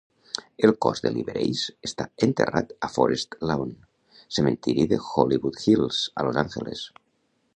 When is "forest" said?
2.95-3.37